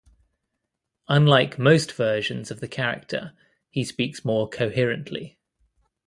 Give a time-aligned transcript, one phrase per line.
[1.09, 3.33] Unlike most versions of the character,
[3.69, 5.37] he speaks more coherently.